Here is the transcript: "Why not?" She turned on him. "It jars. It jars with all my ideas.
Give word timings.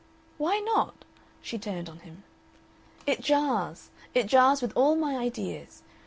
"Why 0.39 0.57
not?" 0.57 1.05
She 1.43 1.59
turned 1.59 1.87
on 1.87 1.99
him. 1.99 2.23
"It 3.05 3.21
jars. 3.21 3.91
It 4.15 4.25
jars 4.25 4.59
with 4.59 4.73
all 4.75 4.95
my 4.95 5.15
ideas. 5.15 5.83